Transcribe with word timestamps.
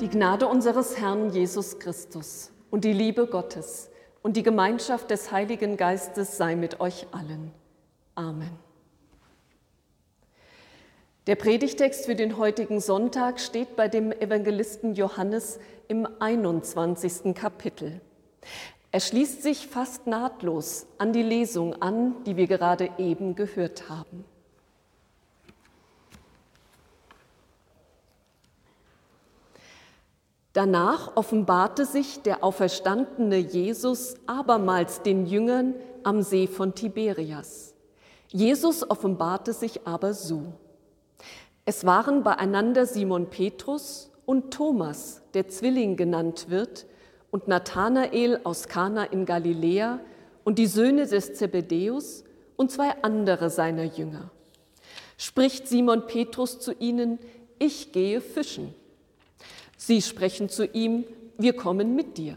Die 0.00 0.08
Gnade 0.08 0.46
unseres 0.46 0.98
Herrn 0.98 1.30
Jesus 1.30 1.78
Christus 1.78 2.50
und 2.70 2.84
die 2.84 2.92
Liebe 2.92 3.26
Gottes 3.26 3.90
und 4.22 4.36
die 4.36 4.42
Gemeinschaft 4.42 5.10
des 5.10 5.32
Heiligen 5.32 5.76
Geistes 5.76 6.36
sei 6.36 6.56
mit 6.56 6.80
euch 6.80 7.06
allen. 7.12 7.52
Amen. 8.14 8.50
Der 11.28 11.36
Predigtext 11.36 12.06
für 12.06 12.16
den 12.16 12.36
heutigen 12.36 12.80
Sonntag 12.80 13.38
steht 13.38 13.76
bei 13.76 13.86
dem 13.86 14.10
Evangelisten 14.10 14.94
Johannes 14.94 15.60
im 15.86 16.08
21. 16.18 17.32
Kapitel. 17.34 18.00
Er 18.90 18.98
schließt 19.00 19.40
sich 19.42 19.68
fast 19.68 20.08
nahtlos 20.08 20.86
an 20.98 21.12
die 21.12 21.22
Lesung 21.22 21.80
an, 21.80 22.24
die 22.24 22.36
wir 22.36 22.48
gerade 22.48 22.90
eben 22.98 23.36
gehört 23.36 23.88
haben. 23.88 24.24
Danach 30.52 31.16
offenbarte 31.16 31.86
sich 31.86 32.20
der 32.22 32.44
auferstandene 32.44 33.38
Jesus 33.38 34.16
abermals 34.26 35.00
den 35.02 35.26
Jüngern 35.26 35.74
am 36.02 36.22
See 36.22 36.46
von 36.46 36.74
Tiberias. 36.74 37.74
Jesus 38.28 38.88
offenbarte 38.88 39.54
sich 39.54 39.86
aber 39.86 40.12
so. 40.12 40.52
Es 41.64 41.86
waren 41.86 42.22
beieinander 42.22 42.86
Simon 42.86 43.30
Petrus 43.30 44.10
und 44.26 44.52
Thomas, 44.52 45.22
der 45.32 45.48
Zwilling 45.48 45.96
genannt 45.96 46.46
wird, 46.48 46.86
und 47.30 47.48
Nathanael 47.48 48.40
aus 48.44 48.68
Kana 48.68 49.04
in 49.04 49.24
Galiläa 49.24 50.00
und 50.44 50.58
die 50.58 50.66
Söhne 50.66 51.06
des 51.06 51.32
Zebedäus 51.34 52.24
und 52.56 52.70
zwei 52.70 52.90
andere 53.02 53.48
seiner 53.48 53.84
Jünger. 53.84 54.30
Spricht 55.16 55.66
Simon 55.66 56.06
Petrus 56.06 56.60
zu 56.60 56.72
ihnen, 56.72 57.18
ich 57.58 57.92
gehe 57.92 58.20
fischen. 58.20 58.74
Sie 59.84 60.00
sprechen 60.00 60.48
zu 60.48 60.64
ihm, 60.64 61.04
wir 61.38 61.56
kommen 61.56 61.96
mit 61.96 62.16
dir. 62.16 62.36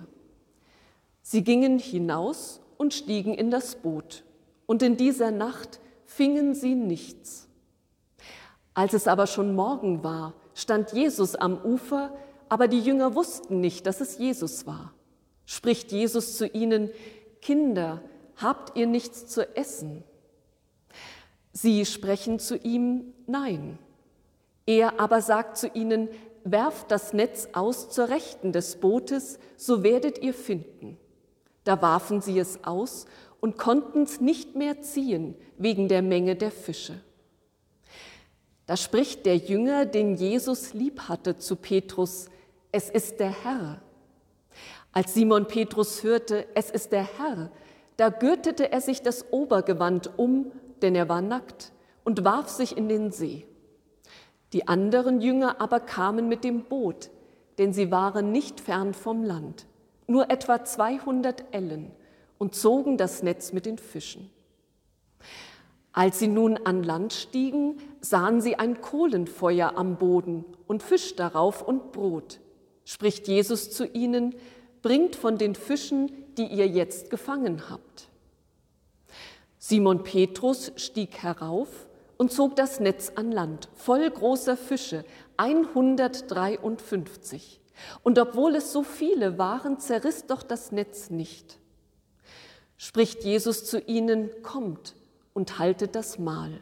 Sie 1.22 1.44
gingen 1.44 1.78
hinaus 1.78 2.60
und 2.78 2.92
stiegen 2.92 3.36
in 3.36 3.52
das 3.52 3.76
Boot, 3.76 4.24
und 4.66 4.82
in 4.82 4.98
dieser 4.98 5.30
Nacht 5.30 5.80
fingen 6.06 6.56
sie 6.56 6.74
nichts. 6.74 7.48
Als 8.74 8.94
es 8.94 9.08
aber 9.08 9.28
schon 9.28 9.54
Morgen 9.54 10.04
war, 10.04 10.34
stand 10.56 10.94
Jesus 10.94 11.36
am 11.36 11.64
Ufer, 11.64 12.18
aber 12.50 12.68
die 12.68 12.80
Jünger 12.80 13.14
wussten 13.14 13.62
nicht, 13.62 13.86
dass 13.86 14.02
es 14.02 14.18
Jesus 14.18 14.66
war. 14.66 14.96
Spricht 15.46 15.92
Jesus 15.92 16.38
zu 16.38 16.48
ihnen, 16.48 16.90
Kinder, 17.44 18.02
habt 18.38 18.76
ihr 18.76 18.88
nichts 18.88 19.28
zu 19.28 19.56
essen? 19.56 20.04
Sie 21.54 21.86
sprechen 21.86 22.40
zu 22.40 22.58
ihm, 22.58 23.14
nein. 23.28 23.78
Er 24.66 25.00
aber 25.00 25.22
sagt 25.22 25.58
zu 25.58 25.68
ihnen, 25.68 26.10
werft 26.46 26.92
das 26.92 27.12
Netz 27.12 27.50
aus 27.52 27.90
zur 27.90 28.08
Rechten 28.08 28.54
des 28.54 28.78
Bootes, 28.78 29.40
so 29.58 29.84
werdet 29.84 30.20
ihr 30.22 30.34
finden. 30.34 30.98
Da 31.66 31.82
warfen 31.82 32.22
sie 32.22 32.40
es 32.40 32.64
aus 32.64 33.08
und 33.42 33.58
konnten 33.58 34.04
es 34.04 34.22
nicht 34.22 34.56
mehr 34.56 34.82
ziehen 34.82 35.36
wegen 35.58 35.88
der 35.88 36.04
Menge 36.04 36.36
der 36.36 36.52
Fische. 36.52 37.02
Da 38.68 38.78
spricht 38.78 39.26
der 39.26 39.38
Jünger, 39.38 39.86
den 39.86 40.16
Jesus 40.16 40.74
lieb 40.74 41.02
hatte, 41.02 41.38
zu 41.38 41.56
Petrus, 41.56 42.28
es 42.72 42.90
ist 42.90 43.20
der 43.20 43.44
Herr. 43.44 43.82
Als 44.92 45.14
Simon 45.14 45.48
Petrus 45.48 46.04
hörte, 46.04 46.48
es 46.56 46.70
ist 46.70 46.92
der 46.92 47.08
Herr, 47.18 47.52
da 47.98 48.10
gürtete 48.10 48.72
er 48.72 48.82
sich 48.82 49.02
das 49.02 49.32
Obergewand 49.32 50.18
um, 50.18 50.52
denn 50.82 50.96
er 50.96 51.10
war 51.10 51.22
nackt, 51.22 51.72
und 52.04 52.24
warf 52.24 52.50
sich 52.50 52.78
in 52.78 52.88
den 52.88 53.12
See. 53.12 53.46
Die 54.56 54.70
anderen 54.70 55.20
Jünger 55.20 55.60
aber 55.60 55.82
kamen 55.82 56.30
mit 56.30 56.46
dem 56.46 56.64
Boot, 56.64 57.10
denn 57.58 57.74
sie 57.74 57.92
waren 57.92 58.32
nicht 58.32 58.62
fern 58.62 58.94
vom 58.94 59.22
Land, 59.22 59.66
nur 60.08 60.32
etwa 60.32 60.64
200 60.64 61.44
Ellen, 61.52 61.92
und 62.38 62.56
zogen 62.56 62.98
das 62.98 63.22
Netz 63.22 63.52
mit 63.52 63.66
den 63.66 63.78
Fischen. 63.78 64.30
Als 65.92 66.20
sie 66.20 66.30
nun 66.30 66.56
an 66.56 66.84
Land 66.84 67.12
stiegen, 67.12 67.80
sahen 68.00 68.40
sie 68.40 68.56
ein 68.56 68.80
Kohlenfeuer 68.80 69.74
am 69.76 69.98
Boden 69.98 70.46
und 70.68 70.82
Fisch 70.82 71.18
darauf 71.18 71.62
und 71.62 71.92
Brot 71.92 72.40
spricht 72.86 73.28
Jesus 73.28 73.72
zu 73.72 73.86
ihnen, 73.86 74.36
bringt 74.82 75.18
von 75.18 75.38
den 75.38 75.56
Fischen, 75.56 76.14
die 76.38 76.46
ihr 76.46 76.68
jetzt 76.68 77.10
gefangen 77.10 77.70
habt. 77.70 78.08
Simon 79.58 80.04
Petrus 80.04 80.72
stieg 80.78 81.18
herauf 81.18 81.85
und 82.18 82.32
zog 82.32 82.56
das 82.56 82.80
Netz 82.80 83.12
an 83.16 83.32
Land, 83.32 83.70
voll 83.76 84.10
großer 84.10 84.58
Fische, 84.58 85.06
153. 85.38 87.62
Und 88.04 88.20
obwohl 88.20 88.56
es 88.56 88.72
so 88.72 88.84
viele 88.84 89.38
waren, 89.38 89.80
zerriss 89.80 90.26
doch 90.26 90.44
das 90.44 90.72
Netz 90.72 91.10
nicht. 91.10 91.60
Spricht 92.78 93.24
Jesus 93.24 93.66
zu 93.66 93.80
ihnen, 93.80 94.30
kommt 94.44 94.96
und 95.34 95.60
haltet 95.60 95.96
das 95.96 96.20
Mahl. 96.20 96.62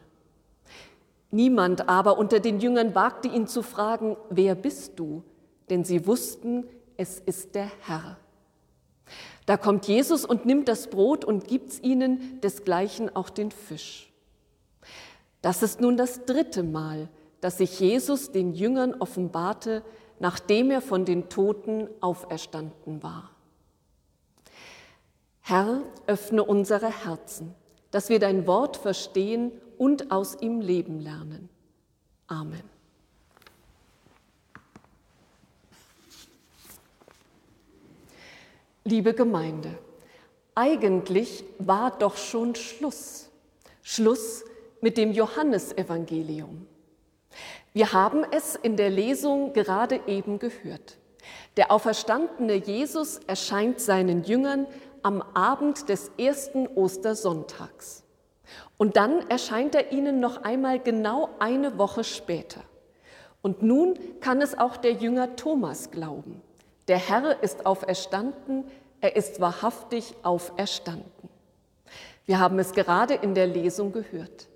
Niemand 1.31 1.89
aber 1.89 2.17
unter 2.17 2.39
den 2.39 2.59
Jüngern 2.59 2.95
wagte 2.95 3.27
ihn 3.27 3.47
zu 3.47 3.63
fragen, 3.63 4.15
wer 4.29 4.55
bist 4.55 4.99
du? 4.99 5.23
denn 5.69 5.83
sie 5.83 6.05
wussten, 6.05 6.65
es 6.97 7.19
ist 7.19 7.55
der 7.55 7.71
Herr. 7.81 8.17
Da 9.47 9.57
kommt 9.57 9.87
Jesus 9.87 10.23
und 10.23 10.45
nimmt 10.45 10.67
das 10.67 10.87
Brot 10.87 11.25
und 11.25 11.47
gibt's 11.47 11.79
ihnen, 11.81 12.39
desgleichen 12.41 13.13
auch 13.15 13.29
den 13.29 13.51
Fisch. 13.51 14.12
Das 15.43 15.61
ist 15.61 15.81
nun 15.81 15.97
das 15.97 16.25
dritte 16.25 16.63
Mal, 16.63 17.09
dass 17.41 17.57
sich 17.57 17.77
Jesus 17.77 18.31
den 18.31 18.53
Jüngern 18.53 18.93
offenbarte, 18.93 19.83
nachdem 20.19 20.71
er 20.71 20.81
von 20.81 21.03
den 21.03 21.27
Toten 21.27 21.89
auferstanden 21.99 23.03
war. 23.03 23.29
Herr, 25.41 25.81
öffne 26.07 26.45
unsere 26.45 26.87
Herzen, 26.87 27.53
dass 27.91 28.07
wir 28.07 28.19
dein 28.19 28.47
Wort 28.47 28.77
verstehen 28.77 29.51
und 29.77 30.11
aus 30.11 30.37
ihm 30.39 30.61
leben 30.61 31.01
lernen. 31.01 31.49
Amen. 32.27 32.63
Liebe 38.85 39.13
Gemeinde, 39.13 39.77
eigentlich 40.55 41.43
war 41.59 41.91
doch 41.97 42.15
schon 42.15 42.55
Schluss. 42.55 43.29
Schluss 43.81 44.45
mit 44.83 44.97
dem 44.97 45.13
Johannesevangelium. 45.13 46.67
Wir 47.71 47.93
haben 47.93 48.25
es 48.31 48.57
in 48.57 48.75
der 48.75 48.89
Lesung 48.89 49.53
gerade 49.53 50.01
eben 50.07 50.39
gehört. 50.39 50.97
Der 51.55 51.71
auferstandene 51.71 52.55
Jesus 52.55 53.19
erscheint 53.25 53.79
seinen 53.79 54.25
Jüngern 54.25 54.67
am 55.01 55.21
Abend 55.21 55.87
des 55.87 56.11
ersten 56.17 56.67
Ostersonntags. 56.67 58.03
Und 58.75 58.97
dann 58.97 59.25
erscheint 59.29 59.73
er 59.73 59.93
ihnen 59.93 60.19
noch 60.19 60.43
einmal 60.43 60.79
genau 60.79 61.29
eine 61.39 61.77
Woche 61.77 62.03
später. 62.03 62.59
Und 63.41 63.63
nun 63.63 63.97
kann 64.19 64.41
es 64.41 64.57
auch 64.57 64.75
der 64.75 64.91
Jünger 64.91 65.37
Thomas 65.37 65.91
glauben. 65.91 66.41
Der 66.89 66.97
Herr 66.97 67.41
ist 67.41 67.65
auferstanden, 67.65 68.65
er 68.99 69.15
ist 69.15 69.39
wahrhaftig 69.39 70.13
auferstanden. 70.23 71.29
Wir 72.25 72.39
haben 72.39 72.59
es 72.59 72.73
gerade 72.73 73.13
in 73.13 73.33
der 73.33 73.47
Lesung 73.47 73.93
gehört. 73.93 74.49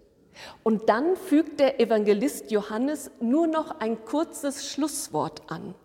Und 0.64 0.90
dann 0.90 1.16
fügt 1.16 1.60
der 1.60 1.80
Evangelist 1.80 2.52
Johannes 2.52 3.12
nur 3.20 3.48
noch 3.48 3.80
ein 3.80 4.04
kurzes 4.06 4.70
Schlusswort 4.70 5.42
an. 5.48 5.76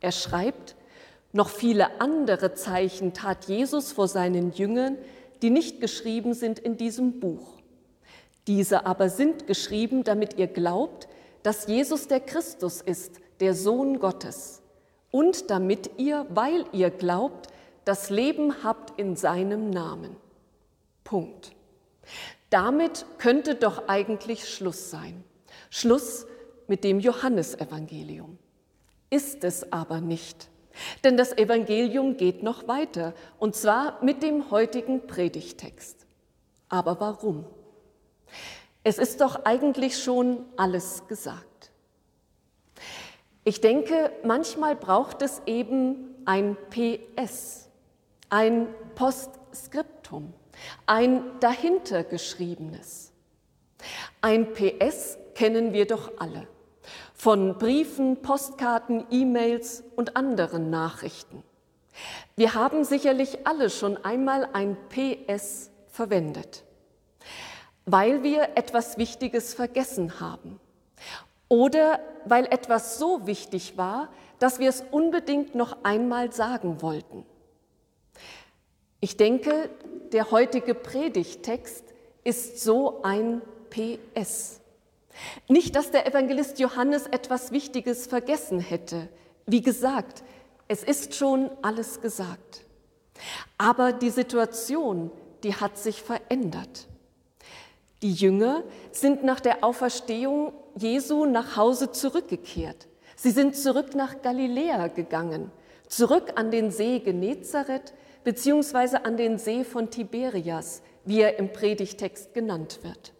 Er 0.00 0.12
schreibt, 0.12 0.76
noch 1.32 1.48
viele 1.48 2.00
andere 2.00 2.54
Zeichen 2.54 3.12
tat 3.12 3.44
Jesus 3.44 3.92
vor 3.92 4.08
seinen 4.08 4.52
Jüngern, 4.52 4.98
die 5.42 5.50
nicht 5.50 5.80
geschrieben 5.80 6.34
sind 6.34 6.58
in 6.58 6.76
diesem 6.76 7.20
Buch. 7.20 7.58
Diese 8.46 8.84
aber 8.86 9.08
sind 9.08 9.46
geschrieben, 9.46 10.02
damit 10.02 10.38
ihr 10.38 10.48
glaubt, 10.48 11.08
dass 11.42 11.66
Jesus 11.66 12.08
der 12.08 12.20
Christus 12.20 12.80
ist, 12.80 13.20
der 13.38 13.54
Sohn 13.54 14.00
Gottes 14.00 14.60
und 15.10 15.50
damit 15.50 15.98
ihr, 15.98 16.26
weil 16.30 16.64
ihr 16.72 16.90
glaubt, 16.90 17.48
das 17.84 18.10
Leben 18.10 18.62
habt 18.62 18.98
in 18.98 19.16
seinem 19.16 19.70
Namen. 19.70 20.16
Punkt. 21.04 21.52
Damit 22.50 23.06
könnte 23.18 23.54
doch 23.54 23.88
eigentlich 23.88 24.48
Schluss 24.48 24.90
sein. 24.90 25.24
Schluss 25.70 26.26
mit 26.66 26.84
dem 26.84 27.00
Johannesevangelium. 27.00 28.38
Ist 29.08 29.44
es 29.44 29.72
aber 29.72 30.00
nicht. 30.00 30.48
Denn 31.02 31.16
das 31.16 31.36
Evangelium 31.36 32.16
geht 32.16 32.42
noch 32.42 32.68
weiter, 32.68 33.14
und 33.38 33.56
zwar 33.56 34.02
mit 34.04 34.22
dem 34.22 34.50
heutigen 34.50 35.06
Predigtext. 35.06 36.06
Aber 36.68 37.00
warum? 37.00 37.44
Es 38.84 38.98
ist 38.98 39.20
doch 39.20 39.44
eigentlich 39.44 40.02
schon 40.02 40.44
alles 40.56 41.06
gesagt. 41.08 41.70
Ich 43.44 43.60
denke, 43.60 44.12
manchmal 44.24 44.76
braucht 44.76 45.22
es 45.22 45.42
eben 45.46 46.14
ein 46.24 46.56
PS, 46.70 47.68
ein 48.28 48.68
Postskriptum, 48.94 50.32
ein 50.86 51.22
dahintergeschriebenes. 51.40 53.12
Ein 54.20 54.52
PS 54.52 55.18
kennen 55.34 55.72
wir 55.72 55.86
doch 55.86 56.12
alle. 56.18 56.46
von 57.20 57.58
Briefen, 57.58 58.22
Postkarten, 58.22 59.04
E-Mails 59.10 59.84
und 59.94 60.16
anderen 60.16 60.70
Nachrichten. 60.70 61.42
Wir 62.34 62.54
haben 62.54 62.82
sicherlich 62.82 63.46
alle 63.46 63.68
schon 63.68 64.02
einmal 64.02 64.48
ein 64.54 64.78
PS 64.88 65.70
verwendet, 65.88 66.64
weil 67.84 68.22
wir 68.22 68.56
etwas 68.56 68.96
Wichtiges 68.96 69.52
vergessen 69.52 70.18
haben 70.18 70.58
oder 71.48 72.00
weil 72.24 72.46
etwas 72.46 72.98
so 72.98 73.26
wichtig 73.26 73.76
war, 73.76 74.08
dass 74.38 74.58
wir 74.58 74.70
es 74.70 74.82
unbedingt 74.90 75.54
noch 75.54 75.84
einmal 75.84 76.32
sagen 76.32 76.80
wollten. 76.80 77.26
Ich 79.00 79.18
denke, 79.18 79.68
der 80.12 80.30
heutige 80.30 80.74
Predigtext 80.74 81.84
ist 82.24 82.60
so 82.60 83.02
ein 83.02 83.42
PS. 83.70 84.60
Nicht, 85.48 85.76
dass 85.76 85.90
der 85.90 86.06
Evangelist 86.06 86.58
Johannes 86.58 87.06
etwas 87.06 87.52
Wichtiges 87.52 88.06
vergessen 88.06 88.60
hätte. 88.60 89.08
Wie 89.46 89.62
gesagt, 89.62 90.22
es 90.68 90.82
ist 90.82 91.14
schon 91.14 91.50
alles 91.62 92.00
gesagt. 92.00 92.64
Aber 93.58 93.92
die 93.92 94.10
Situation, 94.10 95.10
die 95.42 95.54
hat 95.54 95.78
sich 95.78 96.02
verändert. 96.02 96.86
Die 98.02 98.12
Jünger 98.12 98.62
sind 98.92 99.24
nach 99.24 99.40
der 99.40 99.62
Auferstehung 99.62 100.52
Jesu 100.76 101.26
nach 101.26 101.56
Hause 101.56 101.92
zurückgekehrt. 101.92 102.86
Sie 103.16 103.30
sind 103.30 103.56
zurück 103.56 103.94
nach 103.94 104.22
Galiläa 104.22 104.88
gegangen, 104.88 105.50
zurück 105.88 106.32
an 106.36 106.50
den 106.50 106.70
See 106.70 107.00
Genezareth 107.00 107.92
beziehungsweise 108.24 109.04
an 109.04 109.16
den 109.16 109.38
See 109.38 109.64
von 109.64 109.90
Tiberias, 109.90 110.82
wie 111.04 111.20
er 111.20 111.38
im 111.38 111.52
Predigtext 111.52 112.34
genannt 112.34 112.80
wird. 112.82 113.12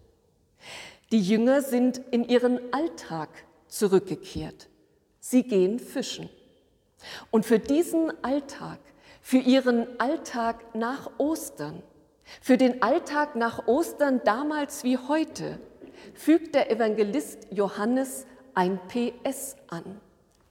Die 1.12 1.20
Jünger 1.20 1.62
sind 1.62 1.98
in 2.10 2.28
ihren 2.28 2.72
Alltag 2.72 3.30
zurückgekehrt. 3.68 4.68
Sie 5.18 5.42
gehen 5.42 5.78
fischen. 5.78 6.28
Und 7.30 7.46
für 7.46 7.58
diesen 7.58 8.12
Alltag, 8.22 8.78
für 9.22 9.38
ihren 9.38 9.98
Alltag 9.98 10.74
nach 10.74 11.10
Ostern, 11.18 11.82
für 12.40 12.56
den 12.56 12.82
Alltag 12.82 13.36
nach 13.36 13.66
Ostern 13.66 14.20
damals 14.24 14.84
wie 14.84 14.98
heute, 14.98 15.58
fügt 16.14 16.54
der 16.54 16.70
Evangelist 16.70 17.48
Johannes 17.50 18.26
ein 18.54 18.78
PS 18.88 19.56
an, 19.68 20.00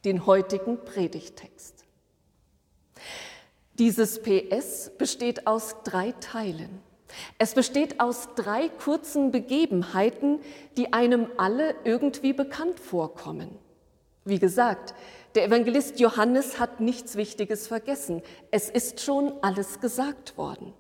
den 0.06 0.26
heutigen 0.26 0.84
Predigtext. 0.84 1.86
Dieses 3.80 4.22
PS 4.22 4.92
besteht 4.98 5.48
aus 5.48 5.78
drei 5.86 6.12
Teilen. 6.20 6.82
Es 7.38 7.54
besteht 7.54 8.02
aus 8.02 8.28
drei 8.36 8.68
kurzen 8.68 9.32
Begebenheiten, 9.32 10.42
die 10.76 10.92
einem 10.92 11.28
alle 11.38 11.76
irgendwie 11.86 12.34
bekannt 12.34 12.78
vorkommen. 12.82 13.58
Wie 14.26 14.38
gesagt, 14.38 14.94
der 15.34 15.46
Evangelist 15.46 15.98
Johannes 16.02 16.60
hat 16.60 16.82
nichts 16.82 17.16
Wichtiges 17.16 17.68
vergessen. 17.68 18.22
Es 18.52 18.70
ist 18.70 19.00
schon 19.00 19.32
alles 19.42 19.80
gesagt 19.80 20.38
worden. 20.38 20.74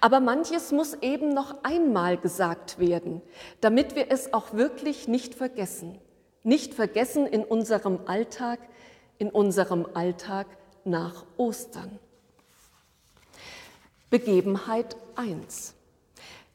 Aber 0.00 0.20
manches 0.20 0.70
muss 0.70 0.94
eben 1.02 1.30
noch 1.30 1.64
einmal 1.64 2.16
gesagt 2.16 2.78
werden, 2.78 3.22
damit 3.60 3.96
wir 3.96 4.12
es 4.12 4.32
auch 4.32 4.52
wirklich 4.52 5.08
nicht 5.08 5.34
vergessen. 5.34 5.98
Nicht 6.44 6.74
vergessen 6.74 7.26
in 7.26 7.42
unserem 7.42 7.98
Alltag, 8.06 8.60
in 9.18 9.30
unserem 9.30 9.84
Alltag 9.94 10.46
nach 10.84 11.24
Ostern. 11.38 11.98
Begebenheit 14.14 14.96
1. 15.16 15.74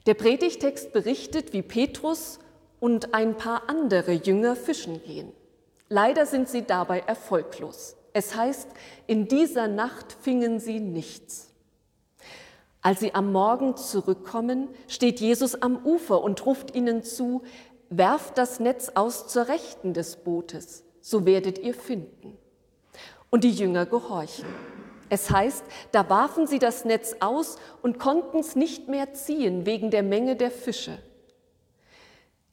Der 0.06 0.14
Predigtext 0.14 0.94
berichtet, 0.94 1.52
wie 1.52 1.62
Petrus 1.62 2.40
und 2.80 3.14
ein 3.14 3.36
paar 3.36 3.68
andere 3.68 4.14
Jünger 4.14 4.56
fischen 4.56 5.04
gehen. 5.04 5.34
Leider 5.90 6.26
sind 6.26 6.48
sie 6.48 6.62
dabei 6.62 7.02
erfolglos. 7.02 7.98
Es 8.14 8.34
heißt, 8.34 8.70
in 9.08 9.28
dieser 9.28 9.68
Nacht 9.68 10.16
fingen 10.22 10.62
sie 10.62 10.80
nichts. 10.80 11.54
Als 12.82 13.02
sie 13.02 13.14
am 13.14 13.34
Morgen 13.34 13.76
zurückkommen, 13.76 14.70
steht 14.88 15.20
Jesus 15.20 15.62
am 15.62 15.86
Ufer 15.86 16.24
und 16.24 16.46
ruft 16.46 16.74
ihnen 16.74 17.04
zu, 17.04 17.42
werft 17.90 18.38
das 18.38 18.62
Netz 18.62 18.94
aus 18.96 19.28
zur 19.28 19.50
Rechten 19.50 19.94
des 19.94 20.16
Bootes, 20.16 20.86
so 21.02 21.26
werdet 21.26 21.60
ihr 21.60 21.74
finden. 21.74 22.38
Und 23.30 23.44
die 23.44 23.52
Jünger 23.52 23.86
gehorchen. 23.86 24.48
Es 25.10 25.32
heißt, 25.32 25.64
da 25.92 26.10
warfen 26.10 26.48
sie 26.48 26.60
das 26.60 26.86
Netz 26.86 27.16
aus 27.20 27.58
und 27.82 28.00
konnten 28.00 28.40
es 28.40 28.56
nicht 28.56 28.88
mehr 28.88 29.14
ziehen 29.14 29.66
wegen 29.66 29.92
der 29.92 30.04
Menge 30.04 30.36
der 30.36 30.52
Fische. 30.52 31.00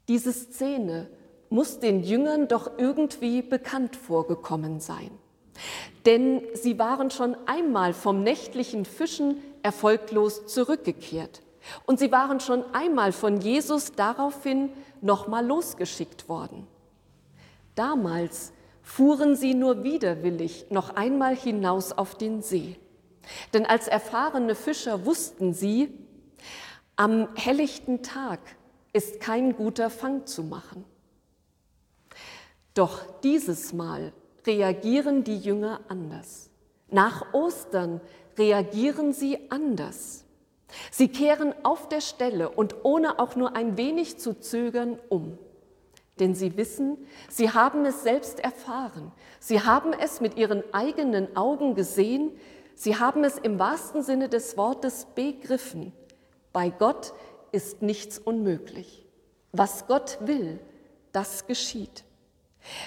Diese 0.08 0.32
Szene 0.32 1.08
muss 1.50 1.78
den 1.80 2.02
Jüngern 2.02 2.48
doch 2.48 2.78
irgendwie 2.78 3.42
bekannt 3.42 3.96
vorgekommen 3.96 4.80
sein. 4.80 5.10
Denn 6.04 6.42
sie 6.54 6.78
waren 6.78 7.10
schon 7.10 7.36
einmal 7.46 7.92
vom 7.92 8.22
nächtlichen 8.22 8.84
Fischen 8.84 9.42
erfolglos 9.62 10.46
zurückgekehrt. 10.46 11.42
Und 11.84 11.98
sie 11.98 12.12
waren 12.12 12.40
schon 12.40 12.64
einmal 12.72 13.12
von 13.12 13.40
Jesus 13.40 13.92
daraufhin 13.92 14.70
nochmal 15.00 15.44
losgeschickt 15.44 16.28
worden. 16.28 16.66
Damals 17.74 18.52
fuhren 18.86 19.34
sie 19.34 19.54
nur 19.54 19.82
widerwillig 19.82 20.66
noch 20.70 20.94
einmal 20.94 21.34
hinaus 21.34 21.90
auf 21.90 22.14
den 22.14 22.40
See. 22.40 22.76
Denn 23.52 23.66
als 23.66 23.88
erfahrene 23.88 24.54
Fischer 24.54 25.04
wussten 25.04 25.52
sie, 25.52 25.92
am 26.94 27.28
helllichten 27.34 28.04
Tag 28.04 28.38
ist 28.92 29.20
kein 29.20 29.56
guter 29.56 29.90
Fang 29.90 30.24
zu 30.24 30.44
machen. 30.44 30.84
Doch 32.74 33.02
dieses 33.22 33.72
Mal 33.72 34.12
reagieren 34.46 35.24
die 35.24 35.38
Jünger 35.38 35.80
anders. 35.88 36.48
Nach 36.88 37.34
Ostern 37.34 38.00
reagieren 38.38 39.12
sie 39.12 39.50
anders. 39.50 40.24
Sie 40.92 41.08
kehren 41.08 41.52
auf 41.64 41.88
der 41.88 42.00
Stelle 42.00 42.50
und 42.50 42.84
ohne 42.84 43.18
auch 43.18 43.34
nur 43.34 43.56
ein 43.56 43.76
wenig 43.76 44.18
zu 44.18 44.38
zögern 44.38 45.00
um. 45.08 45.38
Denn 46.18 46.34
sie 46.34 46.56
wissen, 46.56 46.96
sie 47.28 47.50
haben 47.50 47.84
es 47.84 48.02
selbst 48.02 48.40
erfahren. 48.40 49.12
Sie 49.38 49.60
haben 49.60 49.92
es 49.92 50.20
mit 50.20 50.36
ihren 50.36 50.62
eigenen 50.72 51.36
Augen 51.36 51.74
gesehen. 51.74 52.32
Sie 52.74 52.96
haben 52.96 53.22
es 53.24 53.38
im 53.38 53.58
wahrsten 53.58 54.02
Sinne 54.02 54.28
des 54.28 54.56
Wortes 54.56 55.06
begriffen. 55.14 55.92
Bei 56.52 56.70
Gott 56.70 57.12
ist 57.52 57.82
nichts 57.82 58.18
unmöglich. 58.18 59.06
Was 59.52 59.86
Gott 59.86 60.18
will, 60.22 60.58
das 61.12 61.46
geschieht. 61.46 62.04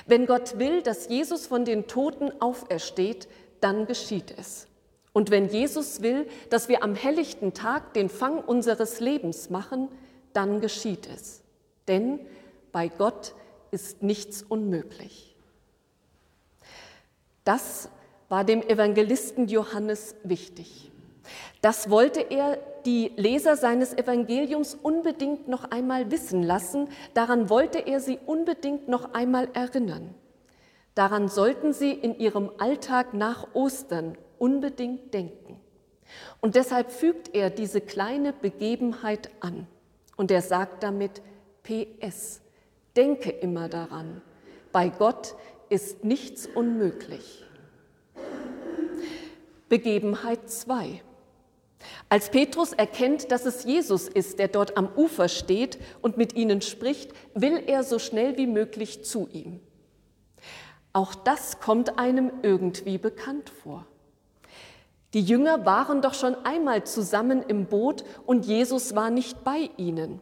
Wenn 0.05 0.25
Gott 0.25 0.59
will, 0.59 0.81
dass 0.81 1.07
Jesus 1.07 1.47
von 1.47 1.65
den 1.65 1.87
Toten 1.87 2.31
aufersteht, 2.41 3.27
dann 3.61 3.85
geschieht 3.85 4.33
es. 4.37 4.67
Und 5.13 5.31
wenn 5.31 5.49
Jesus 5.49 6.01
will, 6.01 6.27
dass 6.49 6.69
wir 6.69 6.83
am 6.83 6.95
helllichten 6.95 7.53
Tag 7.53 7.93
den 7.93 8.09
Fang 8.09 8.39
unseres 8.39 8.99
Lebens 8.99 9.49
machen, 9.49 9.89
dann 10.33 10.61
geschieht 10.61 11.07
es. 11.07 11.41
Denn 11.87 12.19
bei 12.71 12.87
Gott 12.87 13.33
ist 13.71 14.03
nichts 14.03 14.43
unmöglich. 14.43 15.35
Das 17.43 17.89
war 18.29 18.43
dem 18.43 18.61
Evangelisten 18.61 19.47
Johannes 19.47 20.15
wichtig. 20.23 20.91
Das 21.61 21.89
wollte 21.89 22.21
er 22.21 22.57
die 22.85 23.11
Leser 23.17 23.55
seines 23.57 23.93
Evangeliums 23.93 24.75
unbedingt 24.75 25.47
noch 25.47 25.69
einmal 25.71 26.11
wissen 26.11 26.43
lassen, 26.43 26.87
daran 27.13 27.49
wollte 27.49 27.79
er 27.79 27.99
sie 27.99 28.19
unbedingt 28.25 28.87
noch 28.87 29.13
einmal 29.13 29.49
erinnern. 29.53 30.15
Daran 30.95 31.27
sollten 31.27 31.73
sie 31.73 31.91
in 31.91 32.17
ihrem 32.17 32.51
Alltag 32.57 33.13
nach 33.13 33.47
Ostern 33.53 34.17
unbedingt 34.37 35.13
denken. 35.13 35.59
Und 36.41 36.55
deshalb 36.55 36.91
fügt 36.91 37.35
er 37.35 37.49
diese 37.49 37.81
kleine 37.81 38.33
Begebenheit 38.33 39.29
an. 39.39 39.67
Und 40.17 40.31
er 40.31 40.41
sagt 40.41 40.83
damit, 40.83 41.21
PS, 41.63 42.41
denke 42.99 43.29
immer 43.29 43.69
daran, 43.69 44.21
bei 44.73 44.89
Gott 44.89 45.35
ist 45.69 46.03
nichts 46.03 46.45
unmöglich. 46.45 47.45
Begebenheit 49.69 50.49
2. 50.49 51.01
Als 52.09 52.29
Petrus 52.29 52.73
erkennt, 52.73 53.31
dass 53.31 53.45
es 53.45 53.63
Jesus 53.63 54.09
ist, 54.09 54.37
der 54.37 54.49
dort 54.49 54.75
am 54.75 54.89
Ufer 54.97 55.29
steht 55.29 55.79
und 56.01 56.17
mit 56.17 56.35
ihnen 56.35 56.61
spricht, 56.61 57.13
will 57.33 57.63
er 57.67 57.83
so 57.83 57.99
schnell 57.99 58.35
wie 58.35 58.47
möglich 58.47 59.05
zu 59.05 59.29
ihm. 59.31 59.61
Auch 60.91 61.15
das 61.15 61.61
kommt 61.61 61.97
einem 61.97 62.31
irgendwie 62.41 62.97
bekannt 62.97 63.49
vor. 63.49 63.85
Die 65.13 65.21
Jünger 65.21 65.65
waren 65.65 66.01
doch 66.01 66.15
schon 66.15 66.35
einmal 66.43 66.83
zusammen 66.83 67.43
im 67.43 67.67
Boot 67.67 68.03
und 68.25 68.45
Jesus 68.45 68.93
war 68.93 69.09
nicht 69.09 69.45
bei 69.45 69.69
ihnen. 69.77 70.19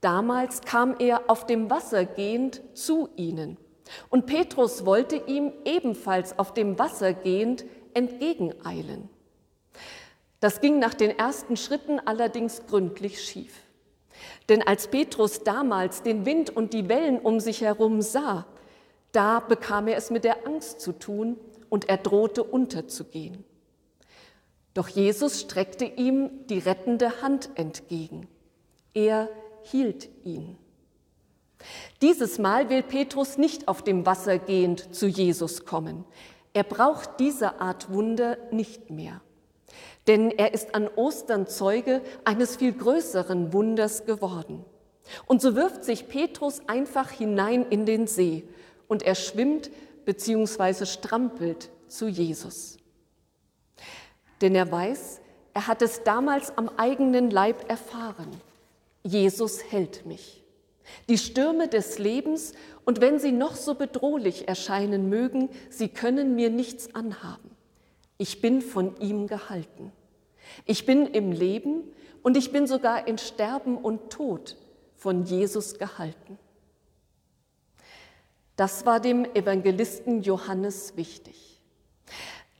Damals 0.00 0.60
kam 0.62 0.96
er 0.98 1.28
auf 1.28 1.46
dem 1.46 1.70
Wasser 1.70 2.04
gehend 2.04 2.62
zu 2.74 3.08
ihnen. 3.16 3.56
Und 4.10 4.26
Petrus 4.26 4.84
wollte 4.84 5.16
ihm 5.16 5.52
ebenfalls 5.64 6.38
auf 6.38 6.54
dem 6.54 6.78
Wasser 6.78 7.14
gehend 7.14 7.64
entgegeneilen. 7.94 9.08
Das 10.40 10.60
ging 10.60 10.78
nach 10.78 10.94
den 10.94 11.18
ersten 11.18 11.56
Schritten 11.56 11.98
allerdings 11.98 12.66
gründlich 12.66 13.22
schief. 13.22 13.54
Denn 14.48 14.62
als 14.62 14.88
Petrus 14.88 15.42
damals 15.42 16.02
den 16.02 16.26
Wind 16.26 16.50
und 16.50 16.72
die 16.72 16.88
Wellen 16.88 17.18
um 17.18 17.40
sich 17.40 17.62
herum 17.62 18.02
sah, 18.02 18.46
da 19.12 19.40
bekam 19.40 19.88
er 19.88 19.96
es 19.96 20.10
mit 20.10 20.24
der 20.24 20.46
Angst 20.46 20.80
zu 20.80 20.92
tun 20.92 21.38
und 21.68 21.88
er 21.88 21.96
drohte 21.96 22.44
unterzugehen. 22.44 23.44
Doch 24.74 24.88
Jesus 24.88 25.40
streckte 25.40 25.84
ihm 25.84 26.46
die 26.46 26.58
rettende 26.58 27.20
Hand 27.20 27.50
entgegen. 27.56 28.28
Er 28.94 29.28
hielt 29.70 30.08
ihn. 30.24 30.56
Dieses 32.02 32.38
Mal 32.38 32.68
will 32.68 32.82
Petrus 32.82 33.38
nicht 33.38 33.68
auf 33.68 33.82
dem 33.82 34.06
Wasser 34.06 34.38
gehend 34.38 34.94
zu 34.94 35.06
Jesus 35.06 35.64
kommen. 35.64 36.04
Er 36.52 36.62
braucht 36.62 37.20
diese 37.20 37.60
Art 37.60 37.92
Wunder 37.92 38.38
nicht 38.50 38.90
mehr. 38.90 39.20
Denn 40.06 40.30
er 40.30 40.54
ist 40.54 40.74
an 40.74 40.88
Ostern 40.88 41.46
Zeuge 41.46 42.02
eines 42.24 42.56
viel 42.56 42.72
größeren 42.72 43.52
Wunders 43.52 44.06
geworden. 44.06 44.64
Und 45.26 45.42
so 45.42 45.54
wirft 45.54 45.84
sich 45.84 46.08
Petrus 46.08 46.60
einfach 46.66 47.10
hinein 47.10 47.66
in 47.68 47.86
den 47.86 48.06
See 48.06 48.44
und 48.88 49.02
er 49.02 49.14
schwimmt 49.14 49.70
bzw. 50.04 50.86
strampelt 50.86 51.70
zu 51.88 52.08
Jesus. 52.08 52.78
Denn 54.40 54.54
er 54.54 54.70
weiß, 54.70 55.20
er 55.54 55.66
hat 55.66 55.82
es 55.82 56.04
damals 56.04 56.56
am 56.56 56.70
eigenen 56.76 57.30
Leib 57.30 57.68
erfahren. 57.68 58.30
Jesus 59.02 59.70
hält 59.70 60.06
mich. 60.06 60.42
Die 61.08 61.18
Stürme 61.18 61.68
des 61.68 61.98
Lebens, 61.98 62.52
und 62.84 63.00
wenn 63.00 63.18
sie 63.18 63.32
noch 63.32 63.56
so 63.56 63.74
bedrohlich 63.74 64.48
erscheinen 64.48 65.08
mögen, 65.08 65.50
sie 65.70 65.88
können 65.88 66.34
mir 66.34 66.50
nichts 66.50 66.94
anhaben. 66.94 67.50
Ich 68.16 68.40
bin 68.40 68.62
von 68.62 68.96
ihm 68.96 69.26
gehalten. 69.26 69.92
Ich 70.64 70.86
bin 70.86 71.06
im 71.06 71.32
Leben 71.32 71.82
und 72.22 72.36
ich 72.36 72.50
bin 72.52 72.66
sogar 72.66 73.06
in 73.06 73.18
Sterben 73.18 73.76
und 73.76 74.10
Tod 74.10 74.56
von 74.96 75.24
Jesus 75.24 75.78
gehalten. 75.78 76.38
Das 78.56 78.86
war 78.86 78.98
dem 78.98 79.24
Evangelisten 79.34 80.22
Johannes 80.22 80.96
wichtig. 80.96 81.60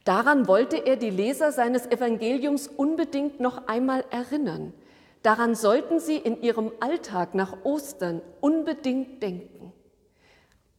Daran 0.04 0.47
wollte 0.47 0.76
er 0.87 0.97
die 0.97 1.11
Leser 1.11 1.50
seines 1.50 1.87
Evangeliums 1.87 2.68
unbedingt 2.68 3.40
noch 3.40 3.66
einmal 3.66 4.04
erinnern. 4.11 4.73
Daran 5.22 5.54
sollten 5.54 6.00
sie 6.00 6.16
in 6.16 6.42
ihrem 6.42 6.72
Alltag 6.80 7.34
nach 7.34 7.64
Ostern 7.64 8.22
unbedingt 8.40 9.22
denken. 9.22 9.72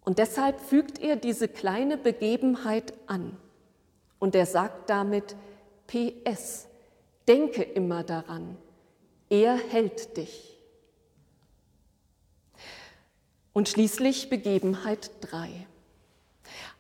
Und 0.02 0.18
deshalb 0.18 0.60
fügt 0.60 1.00
er 1.00 1.18
diese 1.18 1.48
kleine 1.48 1.98
Begebenheit 1.98 2.94
an. 3.08 3.38
Und 4.18 4.36
er 4.36 4.46
sagt 4.46 4.90
damit, 4.90 5.36
PS, 5.88 6.68
denke 7.28 7.64
immer 7.64 8.04
daran, 8.04 8.58
er 9.30 9.56
hält 9.56 10.18
dich. 10.18 10.58
Und 13.54 13.70
schließlich 13.70 14.30
Begebenheit 14.30 15.12
3. 15.22 15.68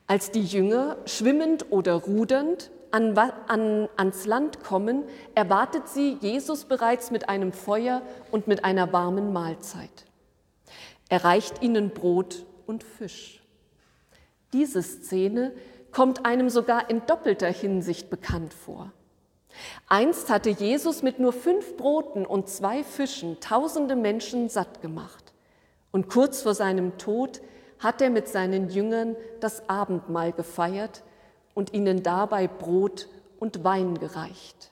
Als 0.07 0.31
die 0.31 0.43
Jünger 0.43 0.97
schwimmend 1.05 1.71
oder 1.71 1.93
rudernd 1.93 2.71
an, 2.91 3.17
an, 3.17 3.89
ans 3.95 4.25
Land 4.25 4.63
kommen, 4.63 5.03
erwartet 5.35 5.87
sie 5.87 6.17
Jesus 6.21 6.65
bereits 6.65 7.11
mit 7.11 7.29
einem 7.29 7.53
Feuer 7.53 8.01
und 8.31 8.47
mit 8.47 8.63
einer 8.63 8.91
warmen 8.93 9.33
Mahlzeit. 9.33 10.05
Er 11.09 11.23
reicht 11.23 11.61
ihnen 11.61 11.89
Brot 11.91 12.45
und 12.67 12.83
Fisch. 12.83 13.41
Diese 14.53 14.81
Szene 14.81 15.53
kommt 15.91 16.25
einem 16.25 16.49
sogar 16.49 16.89
in 16.89 17.05
doppelter 17.05 17.51
Hinsicht 17.51 18.09
bekannt 18.09 18.53
vor. 18.53 18.91
Einst 19.87 20.29
hatte 20.29 20.49
Jesus 20.49 21.01
mit 21.01 21.19
nur 21.19 21.33
fünf 21.33 21.75
Broten 21.77 22.25
und 22.25 22.47
zwei 22.47 22.83
Fischen 22.83 23.39
tausende 23.39 23.95
Menschen 23.95 24.49
satt 24.49 24.81
gemacht. 24.81 25.33
Und 25.91 26.07
kurz 26.07 26.43
vor 26.43 26.53
seinem 26.53 26.97
Tod 26.97 27.41
hat 27.79 28.01
er 28.01 28.09
mit 28.11 28.27
seinen 28.27 28.69
Jüngern 28.69 29.15
das 29.39 29.67
Abendmahl 29.67 30.31
gefeiert 30.31 31.03
und 31.59 31.73
ihnen 31.73 32.03
dabei 32.03 32.47
Brot 32.47 33.09
und 33.37 33.65
Wein 33.65 33.99
gereicht. 33.99 34.71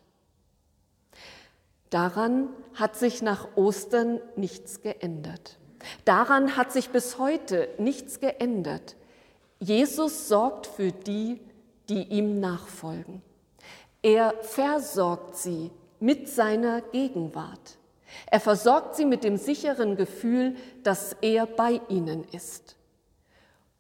Daran 1.90 2.48
hat 2.76 2.96
sich 2.96 3.22
nach 3.22 3.58
Ostern 3.58 4.22
nichts 4.38 4.82
geändert. 4.82 5.58
Daran 6.06 6.56
hat 6.56 6.72
sich 6.72 6.88
bis 6.90 7.18
heute 7.20 7.68
nichts 7.78 8.22
geändert. 8.22 8.96
Jesus 9.60 10.30
sorgt 10.30 10.66
für 10.66 10.94
die, 10.94 11.42
die 11.90 12.04
ihm 12.04 12.40
nachfolgen. 12.40 13.22
Er 14.02 14.34
versorgt 14.40 15.36
sie 15.36 15.72
mit 16.00 16.30
seiner 16.30 16.80
Gegenwart. 16.80 17.80
Er 18.28 18.40
versorgt 18.40 18.96
sie 18.96 19.04
mit 19.04 19.26
dem 19.26 19.36
sicheren 19.36 19.98
Gefühl, 19.98 20.56
dass 20.84 21.18
er 21.20 21.48
bei 21.48 21.82
ihnen 21.90 22.24
ist. 22.32 22.77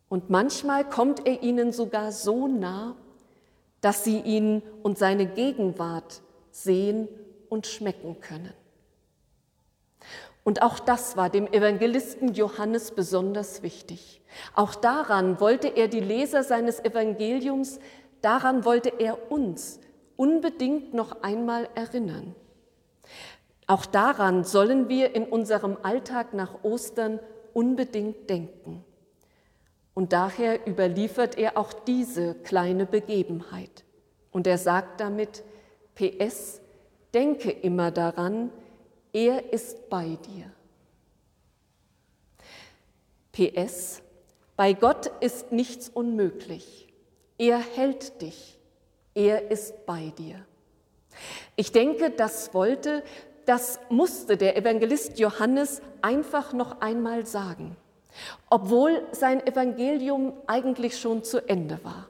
Und 0.09 0.29
manchmal 0.29 0.87
kommt 0.87 1.27
er 1.27 1.43
ihnen 1.43 1.71
sogar 1.71 2.11
so 2.11 2.47
nah, 2.47 2.95
dass 3.81 4.03
sie 4.03 4.19
ihn 4.19 4.61
und 4.83 4.97
seine 4.97 5.25
Gegenwart 5.27 6.21
sehen 6.51 7.07
und 7.49 7.67
schmecken 7.67 8.19
können. 8.21 8.53
Und 10.43 10.61
auch 10.61 10.79
das 10.79 11.17
war 11.17 11.29
dem 11.29 11.45
Evangelisten 11.47 12.33
Johannes 12.33 12.91
besonders 12.91 13.63
wichtig. 13.63 14.21
Auch 14.55 14.75
daran 14.75 15.41
wollte 15.41 15.67
er 15.67 15.89
die 15.89 15.99
Leser 15.99 16.41
seines 16.41 16.79
Evangeliums, 16.79 17.79
daran 18.21 18.63
wollte 18.63 18.93
er 18.97 19.29
uns 19.29 19.81
unbedingt 20.15 20.93
noch 20.93 21.21
einmal 21.21 21.67
erinnern. 21.75 22.33
Auch 23.67 23.85
daran 23.85 24.45
sollen 24.45 24.87
wir 24.87 25.13
in 25.13 25.25
unserem 25.25 25.77
Alltag 25.83 26.33
nach 26.33 26.63
Ostern 26.63 27.19
unbedingt 27.53 28.29
denken. 28.29 28.85
Und 29.97 30.13
daher 30.13 30.67
überliefert 30.67 31.39
er 31.39 31.57
auch 31.57 31.73
diese 31.73 32.35
kleine 32.35 32.85
Begebenheit. 32.85 33.83
Und 34.29 34.45
er 34.45 34.59
sagt 34.59 35.01
damit, 35.01 35.43
PS, 35.95 36.61
denke 37.15 37.49
immer 37.49 37.89
daran, 37.89 38.51
er 39.11 39.51
ist 39.51 39.89
bei 39.89 40.19
dir. 40.27 40.51
PS, 43.31 44.03
bei 44.55 44.73
Gott 44.73 45.07
ist 45.19 45.51
nichts 45.51 45.89
unmöglich. 45.89 46.93
Er 47.39 47.57
hält 47.57 48.21
dich. 48.21 48.59
Er 49.15 49.49
ist 49.49 49.87
bei 49.87 50.13
dir. 50.15 50.45
Ich 51.55 51.71
denke, 51.71 52.11
das 52.11 52.53
wollte, 52.53 53.01
das 53.47 53.79
musste 53.89 54.37
der 54.37 54.57
Evangelist 54.57 55.17
Johannes 55.17 55.81
einfach 56.03 56.53
noch 56.53 56.81
einmal 56.81 57.25
sagen 57.25 57.75
obwohl 58.49 59.05
sein 59.11 59.45
Evangelium 59.45 60.33
eigentlich 60.47 60.99
schon 60.99 61.23
zu 61.23 61.47
Ende 61.47 61.79
war. 61.83 62.07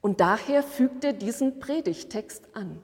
Und 0.00 0.20
daher 0.20 0.62
fügt 0.62 1.04
er 1.04 1.12
diesen 1.12 1.60
Predigtext 1.60 2.48
an. 2.54 2.82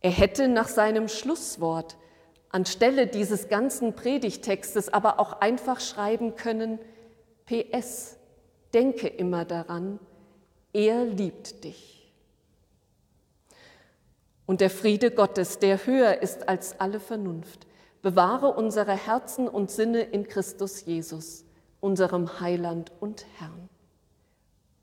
Er 0.00 0.10
hätte 0.10 0.48
nach 0.48 0.68
seinem 0.68 1.08
Schlusswort 1.08 1.96
anstelle 2.50 3.06
dieses 3.06 3.48
ganzen 3.48 3.94
Predigtextes 3.94 4.92
aber 4.92 5.18
auch 5.18 5.40
einfach 5.40 5.80
schreiben 5.80 6.36
können, 6.36 6.78
PS, 7.46 8.16
denke 8.74 9.08
immer 9.08 9.44
daran, 9.44 9.98
er 10.72 11.04
liebt 11.04 11.64
dich. 11.64 12.12
Und 14.46 14.60
der 14.60 14.70
Friede 14.70 15.10
Gottes, 15.10 15.58
der 15.58 15.86
höher 15.86 16.20
ist 16.20 16.48
als 16.48 16.78
alle 16.80 17.00
Vernunft, 17.00 17.66
bewahre 18.02 18.48
unsere 18.48 18.92
Herzen 18.92 19.48
und 19.48 19.70
Sinne 19.70 20.02
in 20.02 20.26
Christus 20.26 20.84
Jesus, 20.84 21.44
unserem 21.80 22.40
Heiland 22.40 22.92
und 23.00 23.24
Herrn. 23.38 23.68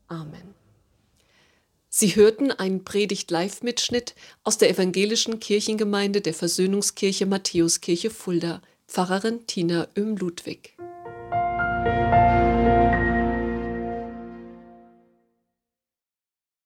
Amen. 0.08 0.54
Sie 1.88 2.16
hörten 2.16 2.50
einen 2.50 2.84
Predigt-Live-Mitschnitt 2.84 4.14
aus 4.42 4.58
der 4.58 4.70
evangelischen 4.70 5.38
Kirchengemeinde 5.38 6.20
der 6.20 6.34
Versöhnungskirche 6.34 7.26
Matthäuskirche 7.26 8.10
Fulda, 8.10 8.62
Pfarrerin 8.86 9.46
Tina 9.46 9.88
Öhm-Ludwig. 9.96 10.76